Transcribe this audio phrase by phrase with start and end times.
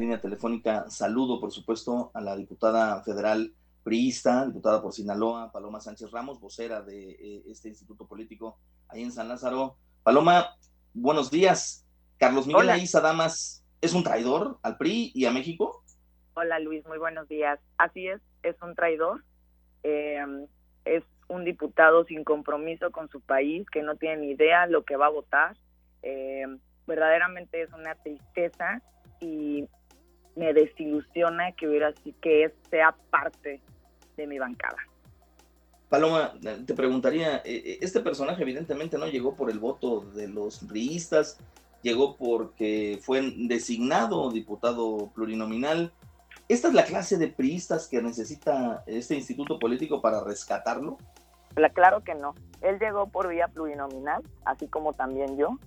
[0.00, 3.52] línea telefónica saludo, por supuesto, a la diputada federal
[3.84, 8.58] priista, diputada por Sinaloa, Paloma Sánchez Ramos, vocera de eh, este instituto político
[8.88, 9.76] ahí en San Lázaro.
[10.02, 10.56] Paloma,
[10.94, 11.86] buenos días.
[12.18, 15.82] Carlos Miguel Aiza Damas es un traidor al PRI y a México.
[16.34, 17.60] Hola Luis, muy buenos días.
[17.78, 19.24] Así es, es un traidor.
[19.82, 20.18] Eh,
[20.84, 24.96] es un diputado sin compromiso con su país, que no tiene ni idea lo que
[24.96, 25.56] va a votar.
[26.02, 26.46] Eh,
[26.86, 28.82] verdaderamente es una tristeza
[29.20, 29.68] y
[30.36, 33.60] me desilusiona que hubiera así que sea parte
[34.16, 34.76] de mi bancada.
[35.88, 36.34] Paloma,
[36.66, 41.38] te preguntaría, eh, eh, este personaje evidentemente no llegó por el voto de los priistas,
[41.82, 45.92] llegó porque fue designado diputado plurinominal.
[46.48, 50.96] ¿Esta es la clase de priistas que necesita este instituto político para rescatarlo?
[51.74, 52.34] Claro que no.
[52.60, 55.58] Él llegó por vía plurinominal, así como también yo,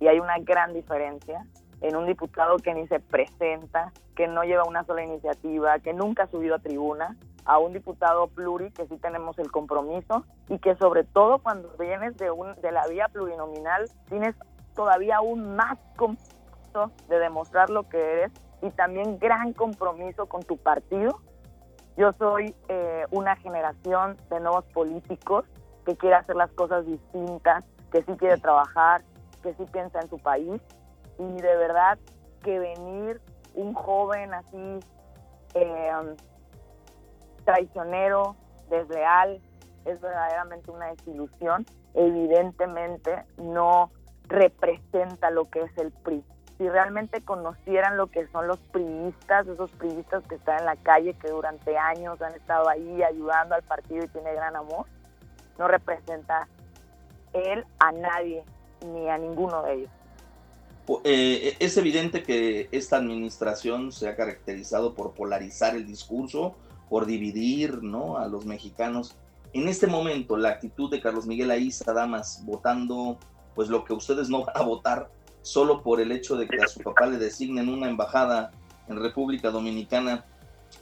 [0.00, 1.46] y hay una gran diferencia
[1.80, 6.24] en un diputado que ni se presenta, que no lleva una sola iniciativa, que nunca
[6.24, 10.76] ha subido a tribuna, a un diputado pluri que sí tenemos el compromiso y que
[10.76, 14.34] sobre todo cuando vienes de, un, de la vía plurinominal tienes
[14.74, 20.56] todavía aún más compromiso de demostrar lo que eres y también gran compromiso con tu
[20.58, 21.20] partido.
[21.96, 25.44] Yo soy eh, una generación de nuevos políticos
[25.86, 29.02] que quiere hacer las cosas distintas, que sí quiere trabajar,
[29.42, 30.60] que sí piensa en su país
[31.18, 31.98] y de verdad
[32.42, 33.20] que venir
[33.54, 34.80] un joven así
[35.54, 35.92] eh,
[37.44, 38.36] traicionero,
[38.70, 39.40] desleal,
[39.84, 41.64] es verdaderamente una desilusión.
[41.94, 43.90] Evidentemente no
[44.28, 46.22] representa lo que es el PRI.
[46.58, 51.14] Si realmente conocieran lo que son los priistas, esos priistas que están en la calle,
[51.14, 54.86] que durante años han estado ahí ayudando al partido y tiene gran amor,
[55.56, 56.48] no representa
[57.32, 58.44] él a nadie
[58.86, 59.90] ni a ninguno de ellos.
[61.04, 66.56] Eh, es evidente que esta administración se ha caracterizado por polarizar el discurso,
[66.88, 68.16] por dividir ¿no?
[68.16, 69.16] a los mexicanos.
[69.52, 73.18] En este momento, la actitud de Carlos Miguel Aiza Damas votando
[73.54, 75.10] pues lo que ustedes no van a votar
[75.42, 78.52] solo por el hecho de que a su papá le designen una embajada
[78.88, 80.24] en República Dominicana,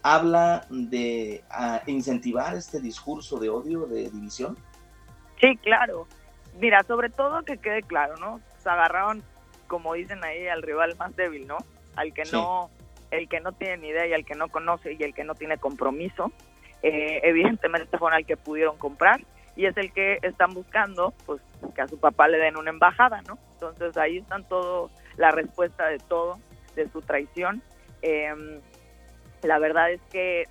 [0.02, 1.42] habla de
[1.86, 4.56] incentivar este discurso de odio, de división?
[5.40, 6.06] Sí, claro.
[6.60, 8.40] Mira, sobre todo que quede claro, ¿no?
[8.62, 9.22] Se agarraron
[9.66, 11.58] como dicen ahí, al rival más débil, ¿no?
[11.96, 12.70] Al que no,
[13.10, 15.34] el que no tiene ni idea y al que no conoce y el que no
[15.34, 16.32] tiene compromiso.
[16.82, 19.20] Eh, evidentemente fueron al que pudieron comprar
[19.56, 21.40] y es el que están buscando, pues,
[21.74, 23.38] que a su papá le den una embajada, ¿no?
[23.54, 26.38] Entonces ahí están todo, la respuesta de todo,
[26.74, 27.62] de su traición.
[28.02, 28.60] Em,
[29.42, 30.44] la verdad es que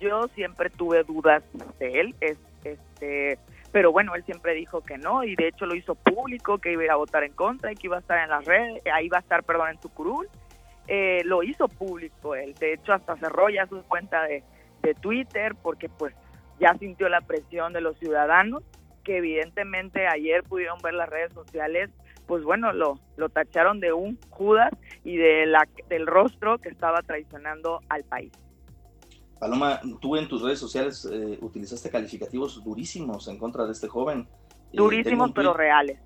[0.00, 1.42] yo siempre tuve dudas
[1.78, 3.38] de él, es, este,
[3.72, 6.92] pero bueno, él siempre dijo que no y de hecho lo hizo público, que iba
[6.92, 9.20] a votar en contra y que iba a estar en las redes, ahí iba a
[9.20, 10.28] estar, perdón, en su curul.
[10.88, 14.42] Eh, lo hizo público él, de hecho hasta cerró ya su cuenta de,
[14.82, 16.14] de Twitter porque pues
[16.58, 18.64] ya sintió la presión de los ciudadanos
[19.04, 21.90] que evidentemente ayer pudieron ver las redes sociales,
[22.26, 24.70] pues bueno, lo, lo tacharon de un Judas
[25.04, 28.32] y de la, del rostro que estaba traicionando al país.
[29.40, 34.28] Paloma, tú en tus redes sociales eh, utilizaste calificativos durísimos en contra de este joven.
[34.50, 35.98] Eh, durísimos pero reales.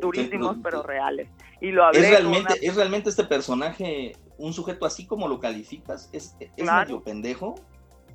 [0.00, 1.28] Durísimos pero reales.
[1.60, 6.08] Y lo ¿Es realmente, ¿Es realmente este personaje un sujeto así como lo calificas?
[6.12, 7.56] ¿Es, es medio pendejo?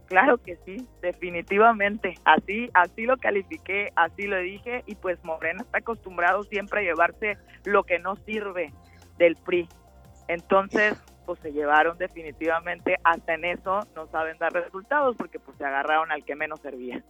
[0.07, 2.15] Claro que sí, definitivamente.
[2.23, 7.37] Así, así lo califiqué, así lo dije y pues Morena está acostumbrado siempre a llevarse
[7.65, 8.73] lo que no sirve
[9.17, 9.67] del PRI.
[10.29, 15.65] Entonces, pues se llevaron definitivamente, hasta en eso no saben dar resultados porque pues se
[15.65, 17.03] agarraron al que menos servía.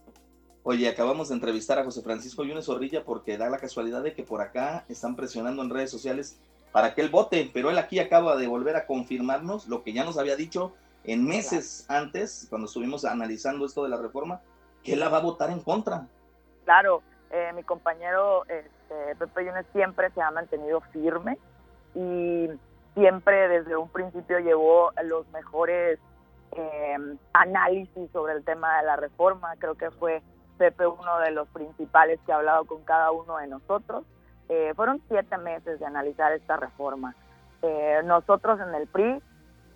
[0.64, 4.22] Oye, acabamos de entrevistar a José Francisco Yunes Zorrilla porque da la casualidad de que
[4.22, 6.40] por acá están presionando en redes sociales
[6.70, 10.04] para que él vote, pero él aquí acaba de volver a confirmarnos lo que ya
[10.04, 10.72] nos había dicho
[11.04, 14.40] en meses antes, cuando estuvimos analizando esto de la reforma,
[14.84, 16.06] que él la va a votar en contra.
[16.64, 21.38] Claro, eh, mi compañero este, Pepe Yunes siempre se ha mantenido firme
[21.94, 22.48] y
[22.94, 25.98] siempre desde un principio llevó los mejores
[26.52, 26.96] eh,
[27.32, 29.54] análisis sobre el tema de la reforma.
[29.58, 30.22] Creo que fue
[30.58, 34.04] Pepe uno de los principales que ha hablado con cada uno de nosotros.
[34.48, 37.14] Eh, fueron siete meses de analizar esta reforma.
[37.62, 39.22] Eh, nosotros en el PRI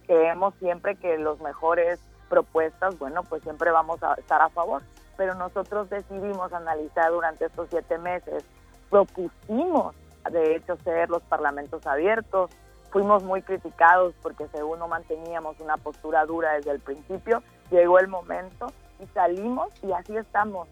[0.06, 4.82] creemos siempre que los mejores propuestas, bueno, pues siempre vamos a estar a favor.
[5.16, 8.44] Pero nosotros decidimos analizar durante estos siete meses,
[8.90, 9.94] propusimos
[10.30, 12.50] de hecho ser los parlamentos abiertos,
[12.96, 18.08] fuimos muy criticados porque según no manteníamos una postura dura desde el principio, llegó el
[18.08, 20.66] momento y salimos y así estamos,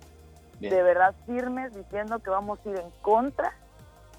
[0.58, 3.52] de verdad firmes diciendo que vamos a ir en contra.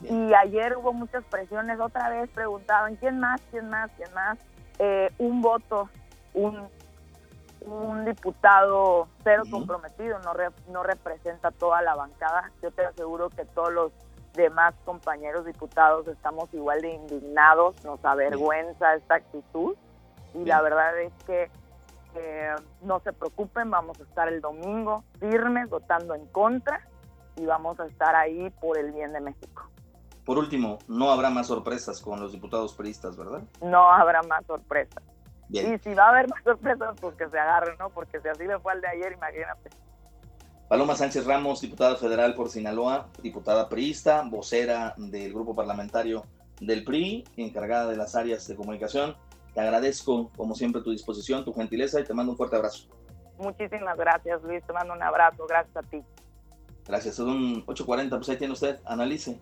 [0.04, 3.42] Y ayer hubo muchas presiones, otra vez preguntaban, ¿quién más?
[3.50, 3.90] ¿quién más?
[3.98, 4.38] ¿quién más?
[4.78, 5.90] eh, un voto,
[6.36, 6.68] un,
[7.62, 10.34] un diputado cero comprometido no,
[10.70, 12.52] no representa toda la bancada.
[12.62, 13.92] Yo te aseguro que todos los
[14.36, 19.76] demás compañeros diputados estamos igual de indignados, nos avergüenza esta actitud
[20.34, 21.50] y la verdad es que
[22.82, 26.88] no se preocupen, vamos a estar el domingo firmes, votando en contra
[27.36, 29.64] y vamos a estar ahí por el bien de México.
[30.24, 33.44] Por último, no habrá más sorpresas con los diputados peristas, ¿verdad?
[33.62, 35.04] No habrá más sorpresas.
[35.50, 37.90] Y si va a haber más sorpresas, pues que se agarren, ¿no?
[37.90, 39.70] Porque si así le fue al de ayer, imagínate.
[40.68, 46.26] Paloma Sánchez Ramos, diputada federal por Sinaloa, diputada priista, vocera del grupo parlamentario
[46.60, 49.16] del PRI, encargada de las áreas de comunicación.
[49.54, 52.88] Te agradezco, como siempre, tu disposición, tu gentileza y te mando un fuerte abrazo.
[53.38, 54.64] Muchísimas gracias, Luis.
[54.66, 55.46] Te mando un abrazo.
[55.48, 56.02] Gracias a ti.
[56.88, 57.16] Gracias.
[57.16, 58.80] Son 8.40, pues ahí tiene usted.
[58.86, 59.40] Analice.